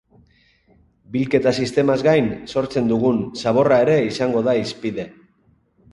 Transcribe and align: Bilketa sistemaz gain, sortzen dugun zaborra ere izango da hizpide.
Bilketa 1.15 1.53
sistemaz 1.63 1.97
gain, 2.09 2.31
sortzen 2.55 2.89
dugun 2.93 3.23
zaborra 3.43 3.81
ere 3.85 3.99
izango 4.13 4.43
da 4.49 4.57
hizpide. 4.63 5.07